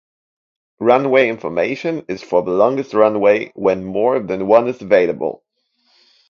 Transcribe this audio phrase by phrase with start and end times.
[0.79, 5.43] Runway information is for the longest runway when more than one is available.